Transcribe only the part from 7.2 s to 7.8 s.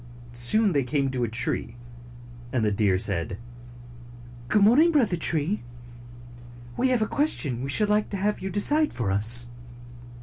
tion we